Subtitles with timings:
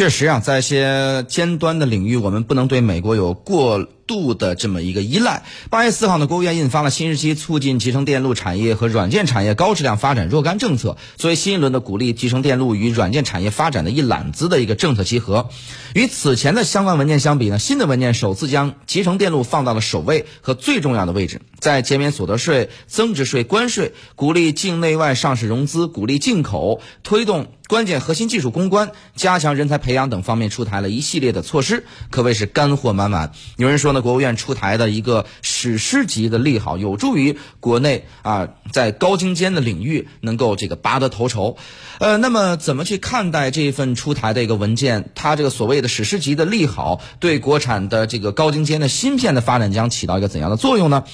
[0.00, 5.42] 确实啊，在一些尖端的领域，我们不能对美国有过度的这么一个依赖。
[5.68, 15.50] 八月四号呢，国务院印发了新一期促进集成电路产业和软件产业高质量发展若干政策，作为新一轮的鼓励集成电路与软件产业发展的一揽子的一个政策集合。
[15.94, 27.48] 与此前的相关文件相比呢，新的文件首次将集成电路放到了首位和最重要的位置，在减免所得税、增值税、关税，鼓励境内外上市融资，鼓励进口，推动。
[27.70, 33.30] 关键核心技术攻关、加强人才培养等方面出台了一系列的措施，可谓是干货满满。
[33.58, 41.58] 有人说呢，国务院出台的一个史诗级的利好，有助于国内啊在高精尖的领域能够这个拔得头筹。
[42.00, 45.08] 呃，那么怎么去看待这份出台的一个文件？
[45.14, 51.04] 它这个所谓的史诗级的利好，对国产的这个高精尖的芯片的发展将起到一个怎样的作用呢？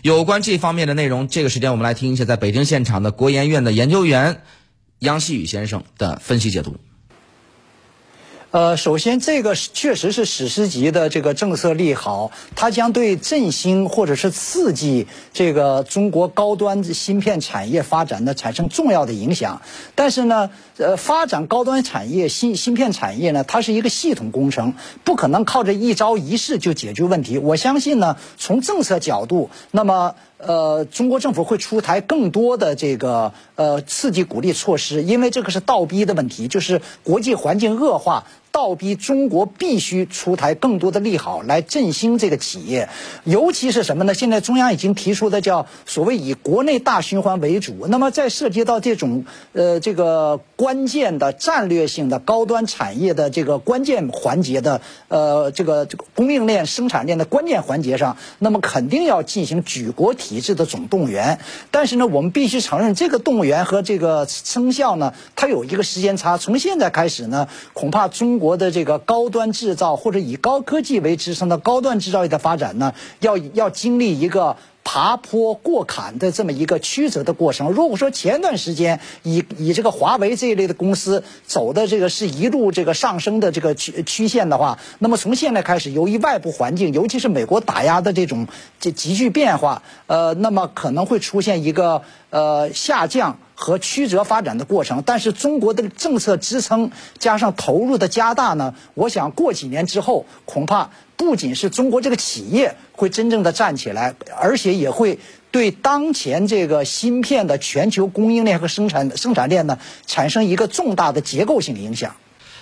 [0.00, 4.40] 有关这方面的内容，这个时间我们来听一下在北京现场的国研院的研究员。
[5.00, 6.76] 杨希宇先生的分析解读。
[8.50, 19.60] 呃，首先，这个确实是史诗级的这个政策利好，它将对振兴或者是刺激这个中国高端芯片产业发展呢产生重要的影响。
[19.94, 24.72] 但是呢，呃，发展高端产业芯芯片产业呢，它是一个系统工程，
[25.04, 27.36] 不可能靠着一招一式就解决问题。
[27.36, 30.14] 我相信呢，从政策角度，那么。
[30.38, 38.24] 呃，中国政府会出台更多的这个呃刺激鼓励措施，因为这个是倒逼的问题，就是国际环境恶化。
[38.58, 42.88] 倒逼中国必须出台更多的利好来振兴这个企业，
[43.22, 44.14] 尤其是什么呢？
[44.14, 47.86] 现在中央已经提出的叫所谓以国内大循环为主。
[47.86, 61.38] 那么在涉及到这种呃这个关键的战略性的高端产业的这个关键环节的呃这个这个供应链生产链的关键环节上，那么肯定要进行举国体制的总动员。
[61.70, 66.36] 但是呢，我们必须承认这个动员和这个生效呢，它有一个时间差。
[66.36, 77.70] 从现在开始呢，恐怕中国国的这个高端制造或者以高科技为支撑的高端制造业的发展呢，要要经历一个爬坡过坎的这么一个曲折的过程。
[77.72, 88.46] 如果说前段时间以以这个华为这一类的公司走的这个是一路这个上升的这个曲曲线的话，那么从现在开始，由于外部环境，尤其是美国打压的这种
[88.80, 93.36] 这急剧变化，呃，那么可能会出现一个呃下降。
[93.60, 105.18] 和曲折发展的过程，但是中国的政策支撑加上投入的加大呢，我想过几年之后，恐怕不仅是中国这个企业会真正的站起来，而且也会
[105.50, 109.76] 对当前这个芯片的全球供应链和生产生产链呢，
[110.06, 112.14] 产生一个重大的结构性影响。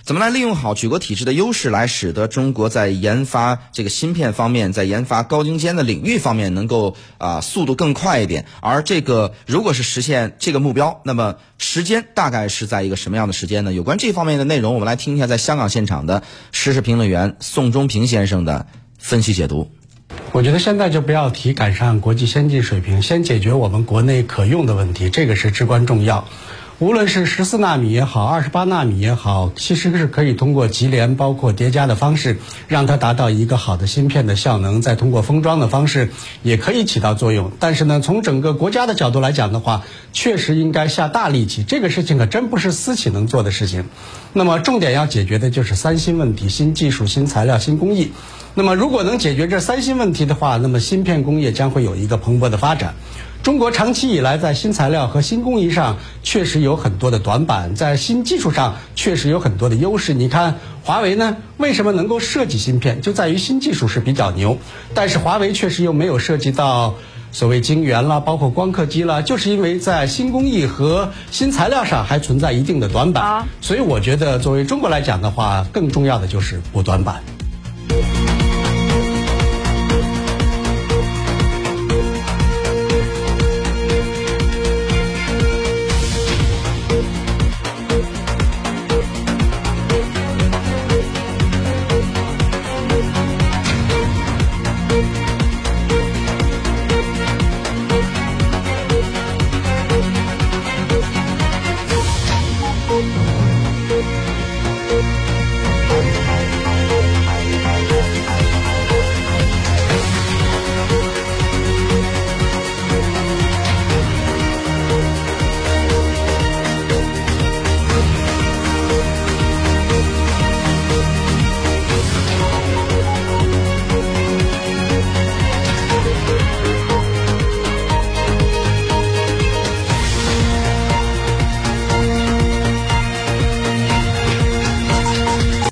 [0.07, 8.47] 怎么来利用好举国体制的优势，来使得中国在研发这个芯片方面，在研发高精尖的领域方面，能够啊速度更快一点？
[8.61, 13.73] 而这个如果是实现这个目标，那么时间大概是在一个什么样的时间呢？
[13.73, 18.69] 有关这方面的内容，我们来听一下在香港现场的时事评论员宋忠平先生的
[19.01, 19.73] 分析解读。
[20.31, 26.29] 我觉得现在就不要提赶上国际先进水平，先解决我们国内可用的问题，这个是至关重要。
[26.79, 32.37] 无论是十四纳米也好，二十八纳米也好，其实是可以通过级联、包括叠加的方式，
[32.69, 34.83] 让它达到一个好的芯片的效能。
[34.83, 36.11] 再通过封装的方式，
[36.43, 37.51] 也可以起到作用。
[37.59, 41.65] 但是呢，从整个国家的角度来讲的话，确实应该下大力气。
[41.65, 43.87] 这个事情可真不是私企能做的事情。
[44.35, 48.13] 那么，重点要解决的就是三新问题：新技术、新材料、新工艺。
[48.53, 52.95] 那么，如果能解决这三新问题的话，那么芯片工业将会有一个蓬勃的发展。
[53.47, 60.15] 中国长期以来在新材料和新工艺上确实有很多的短板，在新技术上确实有很多的优势。
[60.15, 64.59] 你看华为呢，为什么能够设计芯片，就在于新技术是比较牛。
[64.95, 66.97] 但是华为确实又没有涉及到
[67.31, 73.47] 所谓晶圆啦，包括光刻机啦，就是因为在新工艺和新材料上还存在一定的短板。
[73.61, 77.23] 所以我觉得，作为中国来讲的话，更重要的就是补短板。